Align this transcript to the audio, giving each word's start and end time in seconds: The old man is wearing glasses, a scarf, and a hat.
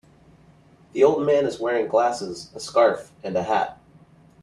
The 0.93 1.03
old 1.03 1.27
man 1.27 1.45
is 1.45 1.59
wearing 1.59 1.87
glasses, 1.87 2.49
a 2.55 2.59
scarf, 2.59 3.11
and 3.23 3.35
a 3.37 3.43
hat. 3.43 3.79